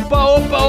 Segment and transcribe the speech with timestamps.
[0.00, 0.49] opa, opa,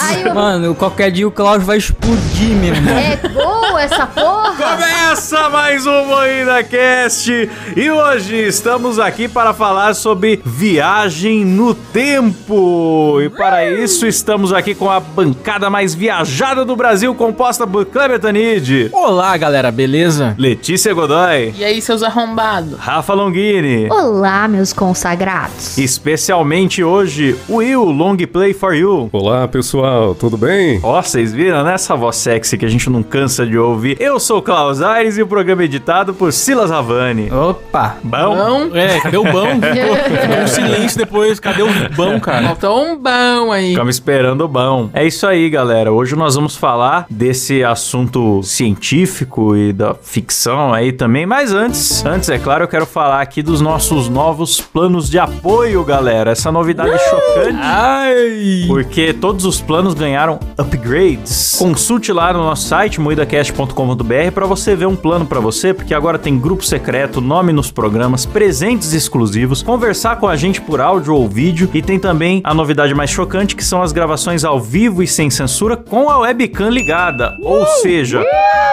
[0.00, 0.34] Carniceiro!
[0.34, 2.96] Mano, qualquer dia o Klaus vai explodir, meu irmão.
[2.98, 4.40] É boa essa porra!
[4.56, 13.18] Começa mais um Moída Cast e hoje estamos aqui para falar sobre viagem no tempo.
[13.22, 18.18] E para isso estamos aqui com a bancada mais viajada do Brasil, composta por Kleber
[18.18, 20.34] Tanid, Olá, galera, beleza?
[20.38, 22.78] Letícia Godoy, E aí, seus arrombados?
[22.78, 23.88] Rafa Longini.
[23.90, 25.76] Olá, meus consagrados.
[25.78, 29.08] Especialmente hoje, Will Long Play for You.
[29.12, 30.80] Olá pessoal, tudo bem?
[30.82, 31.74] Ó, vocês viram, né?
[31.74, 33.96] Essa voz sexy que a gente não cansa de ouvir.
[34.00, 37.30] Eu sou o Klaus Aires e o programa é editado por Silas Havani.
[37.32, 37.96] Opa.
[38.02, 38.36] Bom?
[38.36, 39.46] Bom, É, cadê o bão?
[39.60, 42.46] Ficou um silêncio depois, cadê o bão, cara?
[42.48, 43.70] faltou um bom aí.
[43.70, 44.90] Ficamos esperando o bom.
[44.92, 45.92] É isso aí, galera.
[45.92, 51.26] Hoje nós vamos falar desse assunto científico e da ficção aí também.
[51.26, 55.84] Mas antes, antes, é claro, eu quero falar aqui dos nossos novos planos de apoio,
[55.84, 56.30] galera.
[56.32, 57.58] Essa novidade chocante.
[57.60, 58.64] Ai!
[58.66, 61.56] Porque todos os planos ganharam upgrades.
[61.58, 66.18] Consulte lá no nosso site, moidacast.com.br, para você ver um plano para você, porque agora
[66.18, 71.28] tem grupo secreto, nome nos programas, presentes exclusivos, conversar com a gente por áudio ou
[71.28, 75.06] vídeo e tem também a novidade mais chocante, que são as gravações ao vivo e
[75.06, 77.36] sem censura com a webcam ligada.
[77.42, 78.24] Ou seja,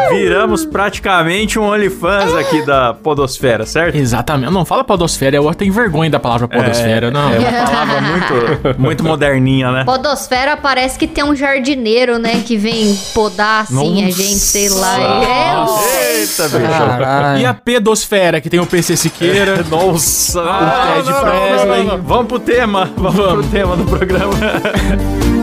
[0.09, 3.95] viramos praticamente um OnlyFans aqui da Podosfera, certo?
[3.95, 4.51] Exatamente.
[4.51, 7.31] Não fala podosfera, eu tenho vergonha da palavra podosfera, não.
[7.31, 9.83] É uma palavra muito, muito moderninha, né?
[9.83, 12.43] Podosfera parece que tem um jardineiro, né?
[12.45, 15.23] Que vem podar assim a gente, sei lá.
[15.23, 16.19] É.
[16.19, 17.41] Eita, bicho.
[17.41, 19.65] E a pedosfera, que tem o PC Siqueira.
[19.69, 20.41] Nossa!
[20.41, 21.99] o Ted Presley.
[22.03, 24.33] Vamos pro tema, vamos, pro tema do programa.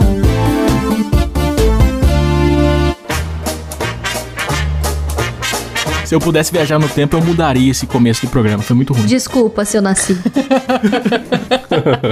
[6.04, 8.62] Se eu pudesse viajar no tempo, eu mudaria esse começo do programa.
[8.62, 9.06] Foi muito ruim.
[9.06, 10.19] Desculpa se eu nasci.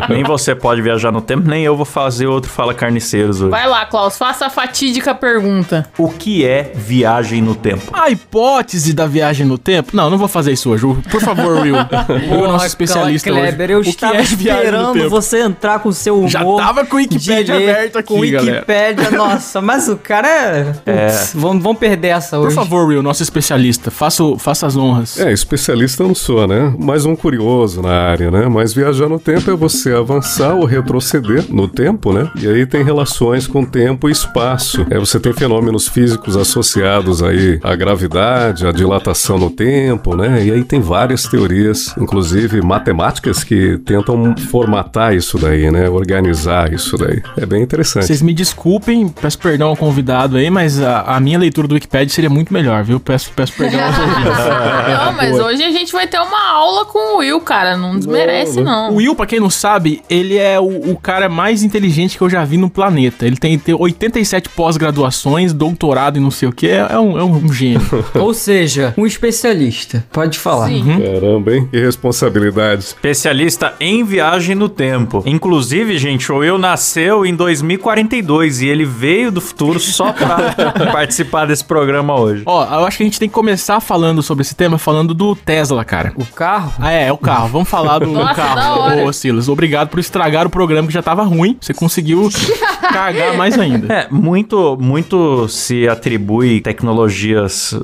[0.09, 3.51] nem você pode viajar no tempo, nem eu vou fazer outro Fala Carniceiros hoje.
[3.51, 5.87] Vai lá, Klaus, faça a fatídica pergunta.
[5.99, 7.83] O que é viagem no tempo?
[7.93, 9.91] A hipótese da viagem no tempo?
[9.95, 10.83] Não, não vou fazer isso hoje.
[11.11, 11.75] Por favor, Will.
[12.31, 13.73] Will é o nosso especialista Kleber, hoje.
[13.73, 15.11] eu o que estava é esperando tempo?
[15.11, 16.29] você entrar com seu humor.
[16.31, 18.53] Já tava com o Wikipedia aberto aqui, Com o galera.
[18.57, 20.65] Wikipédia, nossa, mas o cara é...
[20.65, 22.57] Putz, Vamos, vamos perder essa Por hoje.
[22.57, 25.19] favor, Will, nosso especialista, faça, o- faça as honras.
[25.19, 26.75] É, especialista eu não sou, né?
[26.79, 28.49] Mais um curioso na área, né?
[28.49, 32.31] Mas viajar no tempo é você avançar ou retroceder no tempo, né?
[32.41, 34.87] E aí tem relações com tempo e espaço.
[34.91, 40.45] É, você tem fenômenos físicos associados aí à gravidade, à dilatação no tempo, né?
[40.45, 45.89] E aí tem várias teorias, inclusive matemáticas, que tentam formatar isso daí, né?
[45.89, 47.23] Organizar isso daí.
[47.37, 48.07] É bem interessante.
[48.07, 52.09] Vocês me desculpem, peço perdão ao convidado aí, mas a, a minha leitura do Wikipedia
[52.15, 53.01] seria muito melhor, viu?
[53.01, 57.41] Peço, peço perdão Não, mas hoje a gente vai ter uma aula com o Will,
[57.41, 57.77] cara.
[57.77, 58.93] Não desmerece, não.
[58.93, 62.31] O Will, pra quem não sabe, ele é o, o cara mais inteligente que eu
[62.31, 63.27] já vi no planeta.
[63.27, 66.69] Ele tem, tem 87 pós-graduações, doutorado e não sei o que.
[66.69, 67.83] É, é um, é um gênio.
[68.15, 70.05] Ou seja, um especialista.
[70.13, 70.69] Pode falar.
[70.69, 70.85] Sim.
[71.03, 71.69] Caramba, hein?
[71.71, 72.85] Que responsabilidade.
[72.85, 75.23] Especialista em viagem no tempo.
[75.27, 80.55] Inclusive, gente, o Will nasceu em 2042 e ele veio do futuro só pra
[80.93, 82.43] participar desse programa hoje.
[82.47, 85.35] Ó, eu acho que a gente tem que começar falando sobre esse tema, falando do
[85.37, 86.13] Tesla, cara.
[86.17, 86.73] O carro?
[86.79, 87.49] Ah, é, é o carro.
[87.49, 89.05] Vamos falar do, do Nossa, da carro.
[89.07, 91.57] Ô, Silas, obrigado por estragar o programa que já tava ruim.
[91.61, 92.29] Você conseguiu
[92.83, 93.93] cagar mais ainda.
[93.93, 97.75] É, muito, muito se atribui tecnologias,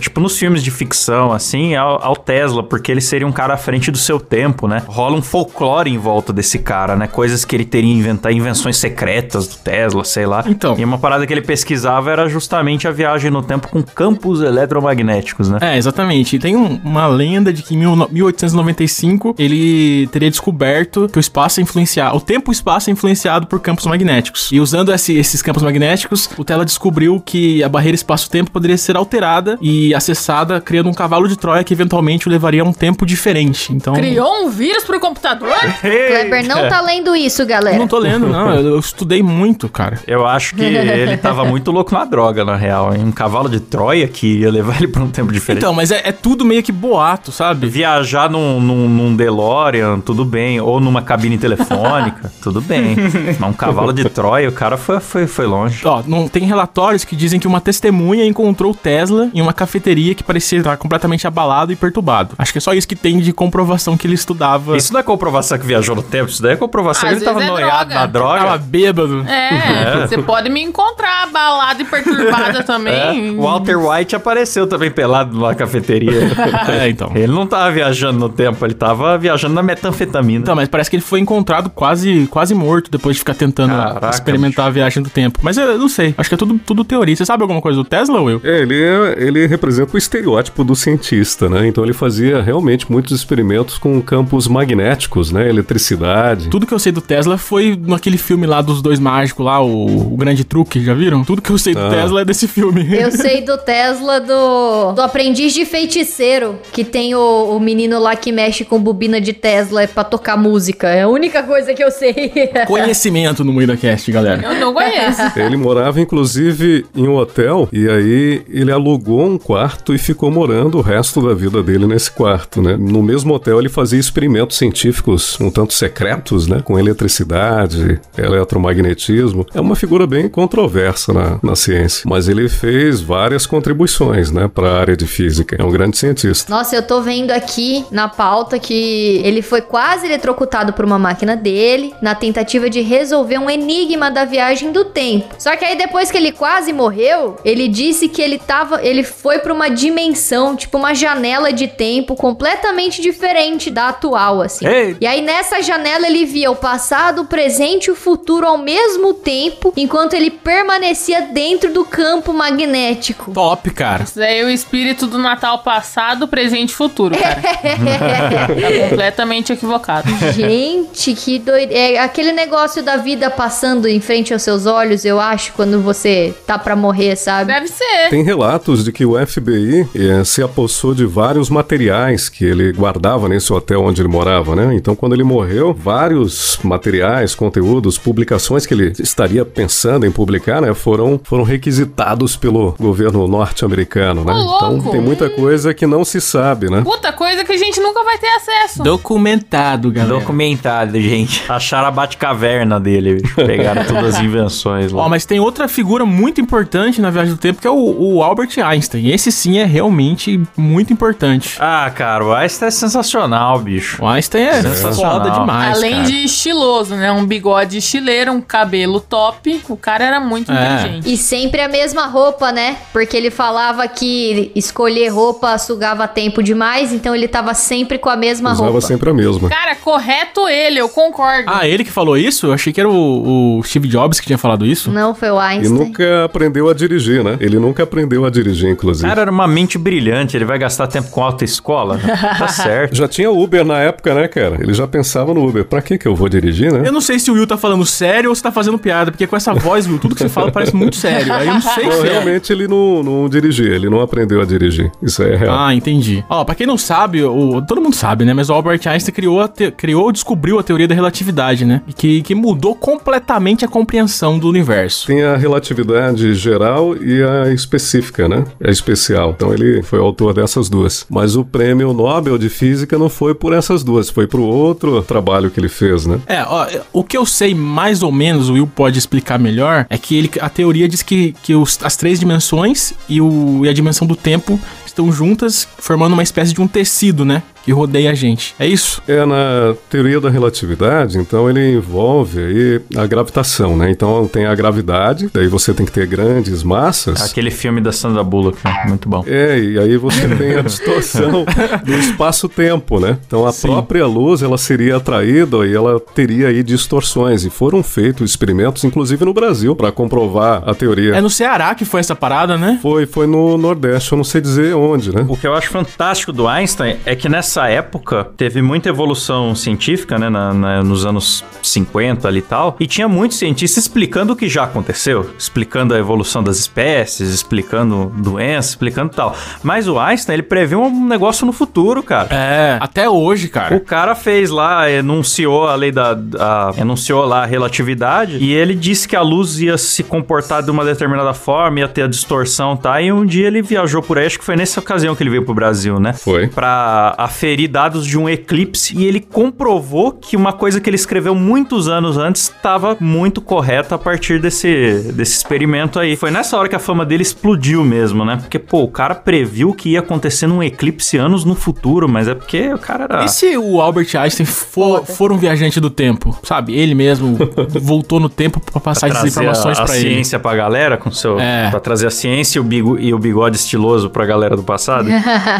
[0.00, 3.56] tipo nos filmes de ficção, assim, ao, ao Tesla, porque ele seria um cara à
[3.56, 4.82] frente do seu tempo, né?
[4.86, 7.06] Rola um folclore em volta desse cara, né?
[7.06, 10.44] Coisas que ele teria inventar, invenções secretas do Tesla, sei lá.
[10.46, 10.74] Então.
[10.78, 15.48] E uma parada que ele pesquisava era justamente a viagem no tempo com campos eletromagnéticos,
[15.48, 15.58] né?
[15.60, 16.36] É, exatamente.
[16.36, 21.20] E tem um- uma lenda de que em mil- 1895 ele teria descoberto que o
[21.20, 24.43] espaço é influenciado, o tempo e o espaço é influenciado por campos magnéticos.
[24.52, 28.96] E usando esse- esses campos magnéticos, o Tesla descobriu que a barreira espaço-tempo poderia ser
[28.96, 33.04] alterada e acessada, criando um cavalo de Troia que eventualmente o levaria a um tempo
[33.06, 33.72] diferente.
[33.72, 35.54] Então, Criou um vírus pro computador?
[35.80, 37.76] Kleber não tá lendo isso, eu galera.
[37.78, 38.54] não tô lendo, não.
[38.54, 40.00] Eu, eu estudei muito, cara.
[40.06, 42.94] Eu acho que ele tava muito louco na droga, na real.
[42.94, 43.02] hein?
[43.04, 45.60] Um cavalo de Troia que ia levar ele pra um tempo diferente.
[45.62, 47.66] Então, mas é, é tudo meio que boato, sabe?
[47.68, 50.60] Viajar num, num, num DeLorean, tudo bem.
[50.60, 52.96] Ou numa cabine telefônica, tudo bem.
[53.38, 55.80] Mas um cavalo de Troia, o cara foi, foi, foi longe.
[55.86, 60.14] Ó, não tem relatórios que dizem que uma testemunha encontrou o Tesla em uma cafeteria
[60.14, 62.34] que parecia estar completamente abalado e perturbado.
[62.38, 64.76] Acho que é só isso que tem de comprovação que ele estudava.
[64.76, 67.24] Isso não é comprovação que viajou no tempo, isso daí é comprovação Às que ele
[67.24, 67.94] tava é noiado droga.
[67.94, 68.38] na droga.
[68.40, 69.24] Tava bêbado.
[69.28, 73.30] É, você pode me encontrar abalada e perturbada É, também.
[73.38, 76.12] o Walter White apareceu também pelado numa cafeteria.
[76.68, 77.10] É, então.
[77.14, 80.40] ele não tava viajando no tempo, ele tava viajando na metanfetamina.
[80.40, 84.00] Então, mas parece que ele foi encontrado quase, quase morto depois de ficar tentando Caraca,
[84.24, 85.38] experimentar a viagem do tempo.
[85.42, 86.14] Mas eu não sei.
[86.16, 87.14] Acho que é tudo, tudo teoria.
[87.14, 88.40] Você sabe alguma coisa do Tesla, Will?
[88.42, 91.66] É, ele, é- ele representa o estereótipo do cientista, né?
[91.66, 95.48] Então ele fazia realmente muitos experimentos com campos magnéticos, né?
[95.48, 96.48] Eletricidade.
[96.48, 100.12] Tudo que eu sei do Tesla foi naquele filme lá dos dois mágicos lá, o,
[100.14, 101.24] o Grande Truque, já viram?
[101.24, 101.90] Tudo que eu sei do Ah.
[101.90, 102.86] Tesla é desse filme.
[102.96, 108.16] Eu sei do Tesla do, do aprendiz de feiticeiro, que tem o, o menino lá
[108.16, 110.88] que mexe com bobina de Tesla pra tocar música.
[110.88, 112.14] É a única coisa que eu sei.
[112.66, 114.42] Conhecimento no Moída Cast, galera.
[114.42, 115.20] Eu não conheço.
[115.36, 120.78] Ele morava, inclusive, em um hotel, e aí ele alugou um quarto e ficou morando
[120.78, 122.76] o resto da vida dele nesse quarto, né?
[122.76, 126.60] No mesmo hotel ele fazia experimentos científicos um tanto secretos, né?
[126.64, 129.46] Com eletricidade, eletromagnetismo.
[129.54, 134.48] É uma figura bem controversa na, na ciência, mas ele fez várias contribuições, né?
[134.52, 135.56] Para a área de física.
[135.58, 136.50] É um grande cientista.
[136.50, 141.36] Nossa, eu tô vendo aqui na pauta que ele foi quase eletrocutado por uma máquina
[141.36, 145.34] dele na tentativa de resolver um enigma da viagem do tempo.
[145.38, 149.38] Só que aí depois que ele quase morreu, ele disse que ele tava, ele foi
[149.38, 154.66] pra uma dimensão, tipo uma janela de tempo completamente diferente da atual, assim.
[154.66, 154.96] Ei.
[155.00, 159.14] E aí nessa janela ele via o passado, o presente e o futuro ao mesmo
[159.14, 163.32] tempo, enquanto ele permanecia dentro do campo magnético.
[163.32, 164.04] Top, cara.
[164.04, 167.40] Isso daí é o espírito do Natal passado, presente e futuro, cara.
[167.44, 170.08] tá completamente equivocado.
[170.32, 171.72] Gente, que doido.
[171.72, 176.34] É aquele negócio da vida passando em frente aos seus olhos, eu acho, quando você
[176.46, 177.52] tá pra morrer, sabe?
[177.52, 178.08] Deve ser.
[178.10, 183.28] Tem relatos de que o FBI eh, se apossou de vários materiais que ele guardava
[183.28, 184.74] nesse hotel onde ele morava, né?
[184.74, 190.74] Então, quando ele morreu, vários materiais, conteúdos, publicações que ele estaria pensando em publicar, né,
[190.74, 194.32] foram, foram requisitados pelo governo norte-americano, né?
[194.32, 194.56] Ô!
[194.56, 196.82] Então, tem muita coisa que não se sabe, né?
[196.82, 198.82] Puta coisa que a gente nunca vai ter acesso.
[198.82, 200.18] Documentado, galera.
[200.18, 201.44] Documentado, gente.
[201.48, 203.34] Acharam a Batcaverna dele, bicho.
[203.74, 205.02] Pegaram todas as invenções lá.
[205.04, 208.22] Ó, mas tem outra figura muito importante na viagem do tempo que é o, o
[208.22, 209.08] Albert Einstein.
[209.08, 211.56] Esse sim é realmente muito importante.
[211.60, 214.02] Ah, cara, o Einstein é sensacional, bicho.
[214.02, 215.18] O Einstein é Sensacional.
[215.22, 215.76] foda demais.
[215.78, 216.04] Além cara.
[216.06, 217.10] de estiloso, né?
[217.12, 219.60] Um bigode estileiro, um cabelo top.
[219.68, 220.54] O cara era muito É.
[220.54, 221.12] inteligente.
[221.12, 222.76] E sempre a mesma roupa, né?
[222.92, 228.16] Porque ele falava que escolher roupa sugava tempo demais, então ele tava sempre com a
[228.16, 228.86] mesma Usava roupa.
[228.86, 229.48] sempre a mesma.
[229.48, 231.44] Cara, correto ele, eu concordo.
[231.46, 232.46] Ah, ele que falou isso?
[232.46, 234.90] Eu achei que era o, o Steve Jobs que tinha falado isso.
[234.90, 235.78] Não foi o E Einstein.
[235.78, 237.36] nunca aprendeu a dirigir, né?
[237.40, 239.08] Ele nunca aprendeu a dirigir, inclusive.
[239.08, 241.98] cara era uma mente brilhante, ele vai gastar tempo com autoescola?
[242.38, 242.94] tá certo.
[242.96, 244.56] Já tinha Uber na época, né, cara?
[244.60, 245.64] Ele já pensava no Uber.
[245.64, 246.82] Pra que que eu vou dirigir, né?
[246.86, 249.26] Eu não sei se o Will tá falando sério ou se tá fazendo piada, porque
[249.26, 251.32] com essa voz, Will, tudo que você fala parece muito sério.
[251.32, 252.10] Aí eu não sei Não, se é.
[252.12, 254.90] realmente ele não, não dirigia, ele não aprendeu a dirigir.
[255.02, 255.56] Isso aí é real.
[255.58, 256.24] Ah, entendi.
[256.28, 258.32] Ó, pra quem não sabe, o, todo mundo sabe, né?
[258.34, 261.82] Mas o Albert Einstein criou, te- criou descobriu a teoria da relatividade, né?
[261.86, 265.06] E que, que mudou completamente a compreensão do universo.
[265.06, 268.44] Tem a relatividade geral e a específica, né?
[268.64, 269.32] A especial.
[269.36, 271.04] Então ele foi autor dessas duas.
[271.10, 275.50] Mas o prêmio Nobel de Física não foi por essas duas, foi pro outro trabalho
[275.50, 276.18] que ele fez, né?
[276.26, 279.98] É, ó, o que eu sei mais ou menos, o Will pode explicar melhor, é
[279.98, 283.72] que ele, a teoria diz que, que os- as três dimensões e, o, e a
[283.72, 287.42] dimensão do tempo estão juntas, formando uma espécie de um tecido, né?
[287.64, 288.54] Que rodeia a gente.
[288.58, 289.02] É isso?
[289.08, 293.90] É na teoria da relatividade, então ele envolve aí a gravitação, né?
[293.90, 297.22] Então tem a gravidade, daí você tem que ter grandes massas.
[297.22, 299.24] Aquele filme da Sandra Bullock, muito bom.
[299.26, 301.44] É, e aí você tem a distorção
[301.84, 303.18] do espaço-tempo, né?
[303.26, 303.68] Então a Sim.
[303.68, 307.44] própria luz, ela seria atraída e ela teria aí distorções.
[307.44, 311.14] E foram feitos experimentos, inclusive no Brasil, para comprovar a teoria.
[311.14, 312.78] É no Ceará que foi essa parada, né?
[312.82, 315.24] Foi, foi no Nordeste, eu não sei dizer onde, né?
[315.28, 320.18] O que eu acho fantástico do Einstein é que nessa época teve muita evolução científica,
[320.18, 324.36] né, na- na- nos anos 50 ali e tal, e tinha muitos cientistas explicando o
[324.36, 329.34] que já aconteceu, explicando a evolução das espécies, explicando doenças, explicando tal.
[329.62, 332.28] Mas o Einstein, ele previu um negócio no futuro, cara.
[332.30, 333.80] É, até hoje, O cara.
[333.80, 336.16] cara fez lá, enunciou a lei da.
[336.38, 340.70] a- enunciou lá a relatividade e ele disse que a luz ia se comportar de
[340.70, 343.00] uma determinada forma, ia ter a distorção, tá?
[343.00, 345.44] E um dia ele viajou por aí, acho que foi nessa ocasião que ele veio
[345.44, 346.12] pro Brasil, né?
[346.12, 346.48] Foi.
[346.48, 351.34] Pra aferir dados de um eclipse e ele comprovou que uma coisa que ele escreveu
[351.34, 356.16] muitos anos antes estava muito correta a partir desse, desse experimento aí.
[356.16, 358.38] Foi nessa hora que a fama dele explodiu mesmo, né?
[358.38, 362.34] Porque, pô, o cara previu que ia acontecer num eclipse anos no futuro, mas é
[362.34, 363.24] porque o cara era.
[363.24, 366.38] E se o Albert Einstein for, for um viajante do tempo?
[366.42, 366.74] Sabe?
[366.74, 367.36] Ele mesmo
[367.68, 370.08] voltou no tempo pra passar essas trazer informações a, a pra ele.
[370.08, 371.68] ciência pra galera com seu É.
[371.68, 375.08] Pra trazer a ciência e o, bigo, e o bigode estiloso pra galera do passado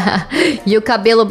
[0.65, 1.23] e o cabelo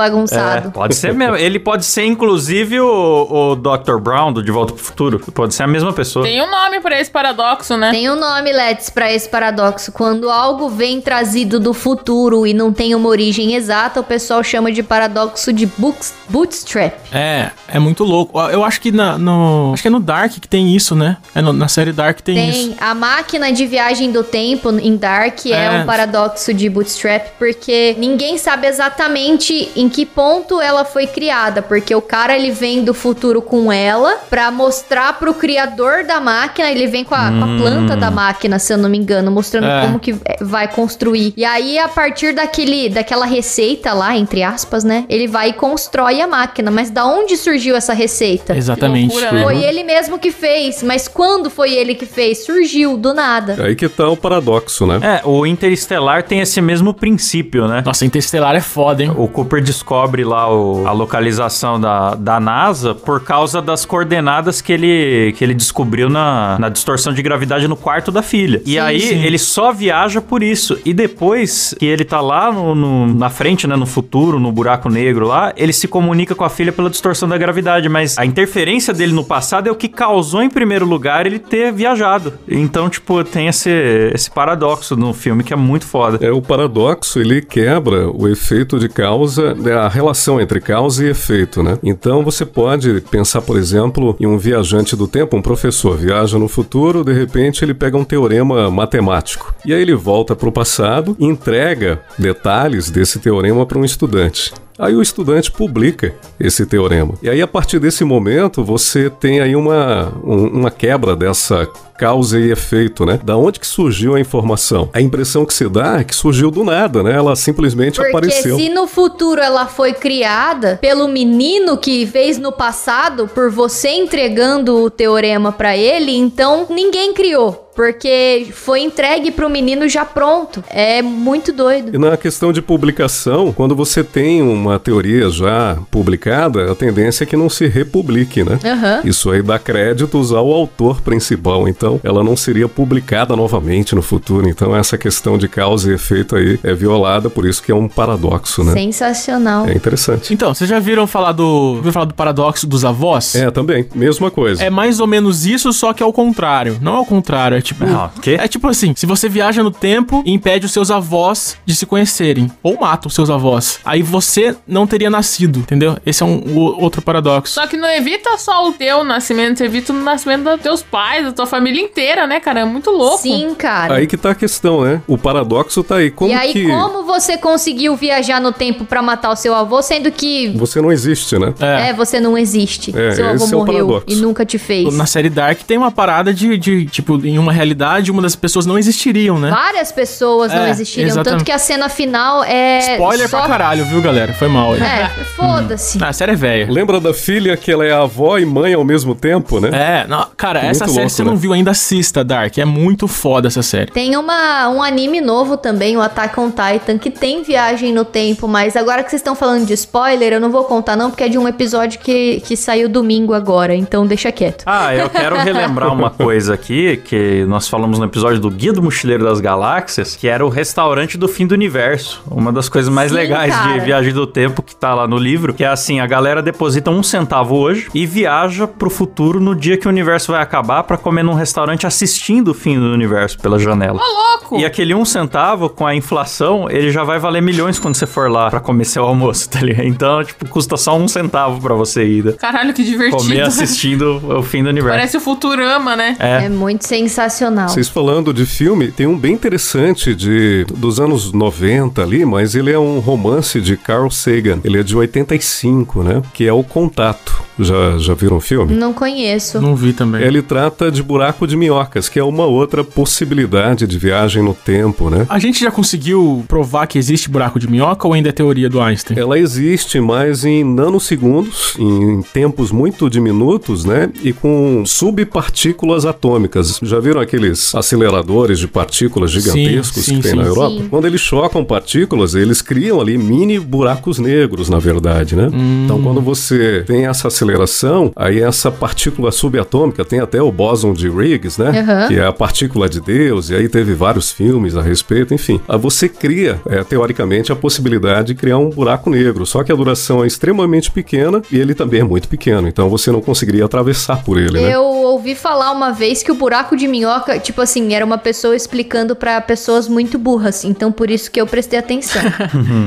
[0.44, 0.70] É, bagunçado.
[0.72, 3.98] pode ser mesmo ele pode ser inclusive o, o Dr.
[3.98, 7.00] Brown do De Volta pro Futuro pode ser a mesma pessoa Tem um nome pra
[7.00, 7.90] esse paradoxo, né?
[7.90, 9.90] Tem um nome, Let's, pra esse paradoxo.
[9.92, 14.70] Quando algo vem trazido do futuro e não tem uma origem exata, o pessoal chama
[14.70, 16.94] de paradoxo de books- bootstrap.
[17.12, 18.38] É, é muito louco.
[18.40, 19.70] Eu acho que na, no.
[19.72, 21.16] Acho que é no Dark que tem isso, né?
[21.34, 22.68] É no- na série Dark tem, isso.
[22.68, 25.70] Tem a máquina de viagem do tempo em Dark é, É.
[25.82, 31.94] um paradoxo de Bootstrap, porque ninguém sabe exatamente em que ponto ela foi criada, porque
[31.94, 36.86] o cara ele vem do futuro com ela pra mostrar pro criador da máquina, ele
[36.86, 39.80] vem com a, com a planta da máquina, se eu não me engano, mostrando É.
[39.86, 41.32] como que é, vai construir.
[41.36, 46.20] E aí a partir daquele daquela receita lá, entre aspas, né, ele vai e constrói
[46.20, 48.56] a máquina, mas da onde surgiu essa receita?
[48.56, 49.12] Exatamente.
[49.12, 49.42] Loucura, né?
[49.42, 52.44] Foi ele mesmo que fez, mas quando foi ele que fez?
[52.44, 53.56] Surgiu do nada.
[53.64, 54.98] Aí que tá o paradoxo, né?
[55.02, 59.12] é o Interestelar tem esse mesmo princípio né Nossa, Interestelar é foda, hein?
[59.16, 64.72] o Cooper descobre lá o- a localização da, da NASA por causa das coordenadas que
[64.72, 68.60] ele, que ele descobriu na, na distorção de gravidade no quarto da filha.
[68.64, 69.22] E aí sim.
[69.22, 70.78] ele só viaja por isso.
[70.84, 74.88] E depois que ele tá lá no, no- na frente, né, no futuro, no buraco
[74.88, 77.88] negro lá, ele se comunica com a filha pela distorção da gravidade.
[77.88, 81.72] Mas a interferência dele no passado é o que causou, em primeiro lugar, ele ter
[81.72, 82.32] viajado.
[82.48, 83.70] Então, tipo, tem esse,
[84.14, 86.18] esse paradoxo no filme que é muito foda.
[86.24, 90.03] É o paradoxo, ele quebra o efeito de causa, né, a relação
[90.40, 91.78] entre causa e efeito, né?
[91.82, 96.48] Então você pode pensar, por exemplo, em um viajante do tempo, um professor viaja no
[96.48, 99.54] futuro, de repente ele pega um teorema matemático.
[99.64, 104.52] E aí ele volta para o passado e entrega detalhes desse teorema para um estudante.
[104.76, 107.14] Aí o estudante publica esse teorema.
[107.22, 111.64] E aí, a partir desse momento, você tem aí uma, um- uma quebra dessa
[111.96, 113.18] causa e efeito, né?
[113.22, 114.88] Da onde que surgiu a informação?
[114.92, 117.12] A impressão que se dá é que surgiu do nada, né?
[117.12, 118.56] Ela simplesmente Porque apareceu.
[118.56, 124.76] se no futuro ela foi criada pelo menino que fez no passado, por você entregando
[124.82, 127.64] o teorema pra ele, então ninguém criou.
[127.74, 130.62] Porque foi entregue pro menino já pronto.
[130.70, 131.92] É muito doido.
[131.92, 137.26] E na questão de publicação, quando você tem uma teoria já publicada, a tendência é
[137.26, 138.60] que não se republique, né?
[138.64, 139.00] Aham.
[139.04, 144.48] Isso aí dá créditos ao autor principal, então ela não seria publicada novamente no futuro.
[144.48, 147.88] Então essa questão de causa e efeito aí é violada, por isso que é um
[147.88, 148.72] paradoxo, né?
[148.72, 149.66] Sensacional.
[149.66, 150.32] É interessante.
[150.32, 151.76] Então, vocês já viram falar do.
[151.80, 153.34] Viram falar do paradoxo dos avós?
[153.34, 154.62] É, também, mesma coisa.
[154.62, 156.78] É mais ou menos isso, só que ao contrário.
[156.80, 157.84] Não ao contrário, é tipo.
[157.84, 158.36] Ah, o quê?
[158.40, 161.86] É tipo assim: se você viaja no tempo e impede os seus avós de se
[161.86, 165.96] conhecerem, ou mata os seus avós, aí você não teria nascido, entendeu?
[166.04, 167.54] Esse é um o- outro paradoxo.
[167.54, 171.32] Só que não evita só o teu nascimento, evita o nascimento dos teus pais, da
[171.32, 172.60] tua família inteira, né, cara?
[172.60, 173.18] É muito louco.
[173.18, 173.94] Sim, cara.
[173.94, 175.02] Aí que tá a questão, né?
[175.06, 176.10] O paradoxo tá aí.
[176.10, 179.82] Como e aí, que como você conseguiu viajar no tempo pra matar o seu avô,
[179.82, 181.54] sendo que você não existe, né?
[181.60, 181.88] É.
[181.88, 182.96] é, você não existe?
[182.96, 184.94] É, seu avô é morreu e nunca te fez.
[184.94, 188.66] Na série Dark tem uma parada de, de, tipo, em uma realidade, uma das pessoas
[188.66, 189.50] não existiriam, né?
[189.50, 191.08] Várias pessoas não É, existiriam.
[191.08, 191.38] exatamente.
[191.38, 192.94] Tanto que a cena final é.
[192.94, 193.38] Spoiler só...
[193.38, 194.32] pra caralho, viu, galera?
[194.32, 194.82] Foi mal aí.
[194.82, 195.98] É, foda-se.
[196.02, 196.66] Ah, a série é velha.
[196.70, 199.70] Lembra da filha que ela é avó e mãe ao mesmo tempo, né?
[199.72, 201.30] É, não, cara, Muito essa série louco, você né?
[201.30, 202.58] não viu ainda, recomendo assista, Dark.
[202.58, 203.90] É muito foda essa série.
[203.90, 208.46] Tem uma, um anime novo também, o Attack on Titan, que tem viagem no tempo,
[208.46, 211.28] mas agora que vocês estão falando de spoiler, eu não vou contar não, porque é
[211.28, 214.64] de um episódio que, que saiu domingo agora, então deixa quieto.
[214.66, 218.82] Ah, eu quero relembrar uma coisa aqui, que nós falamos no episódio do Guia do
[218.82, 222.22] Mochileiro das Galáxias, que era o restaurante do fim do universo.
[222.30, 223.72] Uma das coisas mais Sim, legais cara.
[223.72, 226.90] de Viagem do Tempo que tá lá no livro, que é assim, a galera deposita
[226.90, 230.96] um centavo hoje e viaja pro futuro no dia que o universo vai acabar pra
[230.96, 231.53] comer num restaurante
[231.86, 234.00] assistindo o fim do universo pela janela.
[234.00, 234.58] Ô, louco!
[234.58, 238.30] E aquele um centavo, com a inflação, ele já vai valer milhões quando você for
[238.30, 239.86] lá pra comer seu almoço, tá ligado?
[239.86, 242.32] Então, tipo, custa só um centavo pra você ir né?
[242.32, 243.22] Caralho, que divertido.
[243.22, 244.96] comer assistindo o fim do universo.
[244.96, 246.16] Parece o Futurama, né?
[246.18, 246.44] É.
[246.44, 247.68] É muito sensacional.
[247.68, 252.72] Vocês falando de filme, tem um bem interessante de dos anos 90 ali, mas ele
[252.72, 254.60] é um romance de Carl Sagan.
[254.64, 256.22] Ele é de 85, né?
[256.32, 257.42] Que é o Contato.
[257.58, 258.74] Já, já viram o filme?
[258.74, 259.60] Não conheço.
[259.60, 260.22] Não vi também.
[260.22, 265.10] Ele trata de buraco de minhocas, que é uma outra possibilidade de viagem no tempo,
[265.10, 265.26] né?
[265.28, 268.80] A gente já conseguiu provar que existe buraco de minhoca ou ainda é teoria do
[268.80, 269.18] Einstein?
[269.18, 274.10] Ela existe, mas em nanosegundos, em tempos muito diminutos, né?
[274.22, 276.80] E com subpartículas atômicas.
[276.82, 280.36] Já viram aqueles aceleradores de partículas gigantescos sim, que tem sim.
[280.36, 280.76] na Europa?
[280.76, 280.88] Sim.
[280.88, 285.48] Quando eles chocam partículas, eles criam ali mini buracos negros, na verdade, né?
[285.52, 285.82] Hum.
[285.84, 291.08] Então, quando você tem essa aceleração, aí essa partícula subatômica tem até o bóson de
[291.08, 291.80] Higgs, né?
[291.80, 292.08] Aham.
[292.08, 295.60] Que é a partícula de Deus, e aí teve vários filmes a respeito, enfim.
[295.68, 299.74] Aí você cria, é, teoricamente, a possibilidade de criar um buraco negro, só que a
[299.74, 304.22] duração é extremamente pequena e ele também é muito pequeno, então você não conseguiria atravessar
[304.24, 304.74] por ele, né?
[304.74, 308.56] Eu ouvi falar uma vez que o buraco de minhoca, tipo assim, era uma pessoa
[308.56, 310.64] explicando pra pessoas muito burras.
[310.64, 312.22] Então por isso que eu prestei atenção.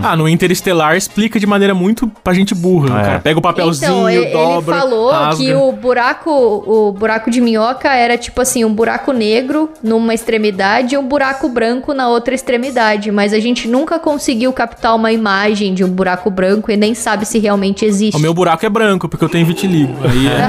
[0.04, 2.88] Ah, no Interestelar explica de maneira muito pra gente burra.
[2.88, 3.02] É.
[3.02, 5.44] O cara pega o papelzinho, então, ele, falou rasga.
[5.44, 10.96] que o buraco, o buraco de minhoca era tipo assim, um buraco negro numa extremidade
[10.96, 13.12] e um buraco branco na outra extremidade.
[13.12, 17.26] Mas a gente nunca conseguiu captar uma imagem de um buraco branco e nem sabe
[17.26, 18.18] se realmente existe.
[18.18, 19.94] O meu buraco é branco, porque eu tenho vitiligo.
[20.04, 20.48] Aí é...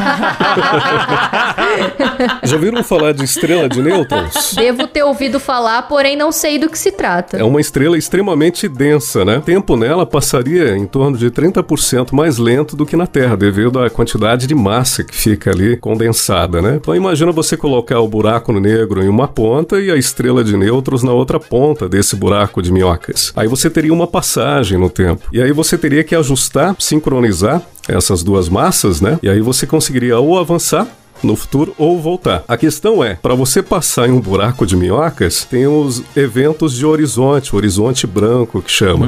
[2.46, 4.54] Já viram falar de estrela de nêutrons?
[4.54, 7.36] Devo ter ouvido falar, porém não sei do que se trata.
[7.36, 9.38] É uma estrela extremamente densa, né?
[9.38, 13.80] O tempo nela passaria em torno de 30% mais lento do que na Terra, devido
[13.80, 16.76] à quantidade de massa que fica ali condensada, né?
[16.80, 21.02] Então imagina você colocar o buraco negro em uma ponta e a estrela de nêutrons
[21.02, 23.32] na outra ponta desse buraco de minhocas.
[23.36, 25.28] Aí você teria uma passagem no tempo.
[25.32, 29.18] E aí você teria que ajustar, sincronizar essas duas massas, né?
[29.22, 30.86] E aí você conseguiria ou avançar
[31.22, 32.42] no futuro ou voltar.
[32.48, 36.84] A questão é, para você passar em um buraco de minhocas, tem os eventos de
[36.86, 39.06] horizonte, horizonte branco que chama.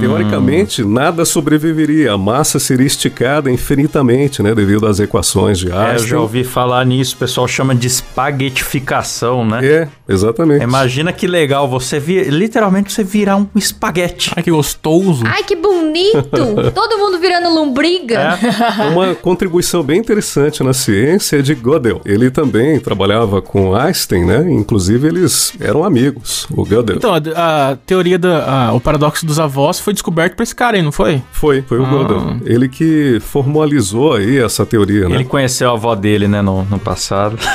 [0.00, 5.78] Teoricamente, nada sobreviveria, a massa seria esticada infinitamente, né, devido às equações de É, eu
[5.78, 6.08] Einstein.
[6.08, 9.64] já ouvi falar nisso, o pessoal chama de espaguetificação, né?
[9.64, 10.62] É, exatamente.
[10.62, 14.32] Imagina que legal você vir, literalmente você virar um espaguete.
[14.36, 15.22] Ai, que gostoso.
[15.26, 16.28] Ai, que bonito!
[16.74, 18.38] Todo mundo virando lombriga.
[18.38, 18.84] É.
[18.92, 22.00] Uma contribuição bem interessante na ciência é de Gödel.
[22.04, 24.46] Ele também trabalhava com Einstein, né?
[24.50, 26.96] Inclusive eles eram amigos, o Gödel.
[26.96, 28.68] Então, a, a teoria da.
[28.68, 31.22] a- o paradoxo dos avós foi descoberto por esse cara aí, não foi?
[31.32, 31.90] Foi, foi o Ah.
[31.90, 32.36] Gödel.
[32.44, 35.14] Ele que formalizou aí essa teoria, né?
[35.16, 37.36] Ele conheceu a avó dele, né, no, no passado.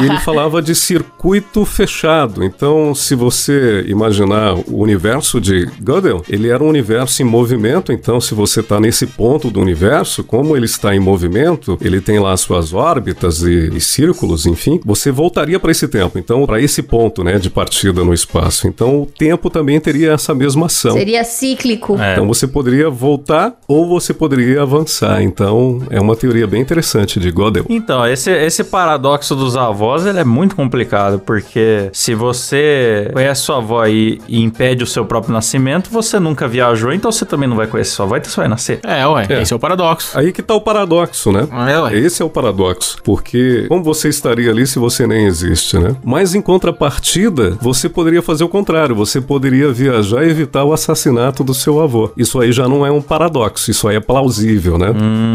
[0.00, 2.44] E ele falava de circuito fechado.
[2.44, 7.92] Então, se você imaginar o universo de Gödel, ele era um universo em movimento.
[7.92, 12.18] Então, se você está nesse ponto do universo, como ele está em movimento, ele tem
[12.18, 13.07] lá suas órbitas
[13.42, 16.18] e, e círculos, enfim, você voltaria para esse tempo.
[16.18, 18.66] Então, para esse ponto, né, de partida no espaço.
[18.66, 20.92] Então, o tempo também teria essa mesma ação.
[20.92, 22.00] Seria cíclico.
[22.00, 22.12] É.
[22.12, 25.22] Então você poderia voltar ou você poderia avançar.
[25.22, 27.64] Então é uma teoria bem interessante de Gödel.
[27.68, 33.58] Então, esse, esse paradoxo dos avós, ele é muito complicado, porque se você conhece sua
[33.58, 37.56] avó e, e impede o seu próprio nascimento, você nunca viajou, então você também não
[37.56, 38.80] vai conhecer sua avó, então você vai nascer.
[38.82, 39.26] É, ué.
[39.28, 39.42] É.
[39.42, 40.18] Esse é o paradoxo.
[40.18, 41.46] Aí que tá o paradoxo, né?
[41.70, 41.96] É, ué.
[41.96, 45.96] Esse é o paradoxo, porque como você estaria ali se você nem existe, né?
[46.04, 51.42] Mas em contrapartida, você poderia fazer o contrário, você poderia viajar e evitar o assassinato
[51.44, 52.10] do seu avô.
[52.16, 54.88] Isso aí já não é um paradoxo, isso aí é plausível, né?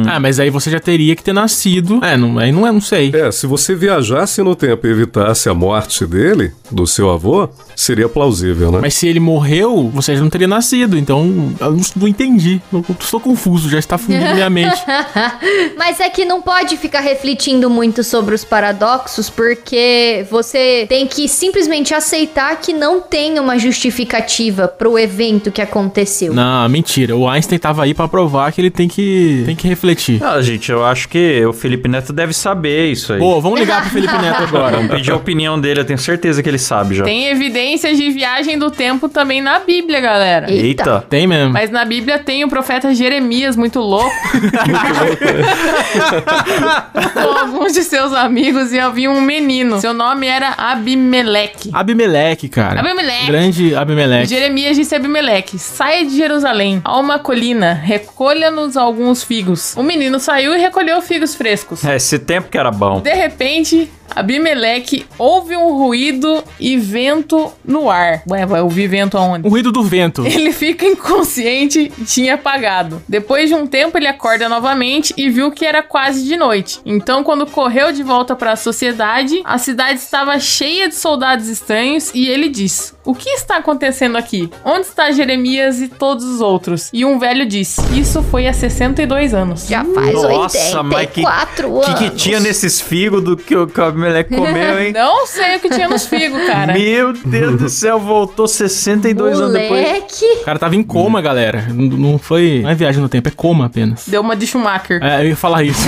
[0.08, 2.04] Ah, mas aí você já teria que ter nascido.
[2.04, 3.12] É, não, aí não é, não sei.
[3.14, 8.10] É, se você viajasse no tempo e evitasse a morte dele, do seu avô, seria
[8.10, 8.80] plausível, né?
[8.82, 10.98] Mas se ele morreu, você já não teria nascido.
[10.98, 12.62] Então, eu não, não entendi.
[12.72, 14.82] Eu estou confuso, já está fundindo minha mente.
[15.78, 21.06] Mas é que não pode ficar refletindo discutindo muito sobre os paradoxos porque você tem
[21.06, 26.34] que simplesmente aceitar que não tem uma justificativa pro evento que aconteceu.
[26.34, 27.16] Não, mentira.
[27.16, 30.24] O Einstein tava aí pra provar que ele tem que, tem que refletir.
[30.24, 33.20] Ah, gente, eu acho que o Felipe Neto deve saber isso aí.
[33.20, 34.78] Pô, vamos ligar pro Felipe Neto agora.
[34.78, 37.04] Vamos pedir a opinião dele, eu tenho certeza que ele sabe já.
[37.04, 40.52] Tem evidências de viagem do tempo também na Bíblia, galera.
[40.52, 41.06] Eita.
[41.10, 41.54] Tem mesmo.
[41.54, 44.14] Mas na Bíblia tem o profeta Jeremias, muito louco.
[47.14, 49.80] Com alguns de seus amigos e havia um menino.
[49.80, 51.70] Seu nome era Abimeleque.
[51.74, 52.80] Abimeleque, cara.
[52.80, 53.28] Abimeleque.
[53.28, 54.30] Grande Abimeleque.
[54.30, 59.76] Jeremias disse a Abimeleque: Saia de Jerusalém a uma colina, recolha-nos alguns figos.
[59.76, 61.84] O menino saiu e recolheu figos frescos.
[61.84, 63.02] É, esse tempo que era bom.
[63.02, 68.22] De repente, Abimeleque ouve um ruído e vento no ar.
[68.30, 69.48] Ué, vai ouvir vento aonde?
[69.48, 70.26] O ruído do vento.
[70.28, 73.02] Ele fica inconsciente e tinha apagado.
[73.08, 76.80] Depois de um tempo, ele acorda novamente e viu que era quase de noite.
[76.86, 82.12] Então, quando correu de volta para a sociedade, a cidade estava cheia de soldados estranhos
[82.14, 84.50] e ele diz: O que está acontecendo aqui?
[84.64, 86.90] Onde está Jeremias e todos os outros?
[86.94, 89.68] E um velho disse: Isso foi há 62 anos.
[89.68, 92.00] Já faz Nossa, mas que- 84 O anos.
[92.00, 93.56] que, que tinha nesses figos do que
[93.94, 94.92] o Abimeleque comeu, hein?
[94.96, 96.74] Não sei o que tinha nos figos, cara.
[96.74, 99.86] Meu Deus do céu, voltou 62 anos depois.
[99.86, 100.26] Moleque.
[100.42, 101.66] O cara tava em coma, galera.
[101.70, 102.62] N- Não foi.
[102.64, 104.06] Não é viagem no tempo, é coma apenas.
[104.08, 105.00] Deu uma de Schumacher.
[105.04, 105.88] É, eu ia falar isso.